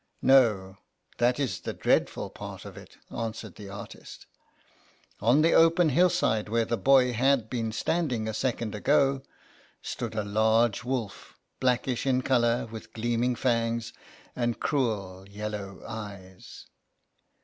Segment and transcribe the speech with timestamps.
[0.23, 0.79] "No;
[1.19, 4.25] that is the dreadful part of it," answered the artist;
[5.19, 9.21] "on the open hillside where the boy had been standing a second ago,
[9.83, 13.93] stood a large wolf, blackish in colour, with gleaming fangs
[14.35, 16.65] and cruel, yellow eyes.